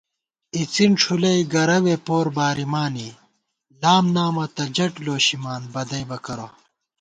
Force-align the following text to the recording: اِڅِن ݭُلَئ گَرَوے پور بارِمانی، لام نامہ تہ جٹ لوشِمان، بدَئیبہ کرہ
اِڅِن 0.55 0.91
ݭُلَئ 1.01 1.39
گَرَوے 1.53 1.95
پور 2.05 2.25
بارِمانی، 2.35 3.09
لام 3.81 4.05
نامہ 4.15 4.45
تہ 4.55 4.63
جٹ 4.75 4.93
لوشِمان، 5.05 5.61
بدَئیبہ 5.73 6.17
کرہ 6.25 6.47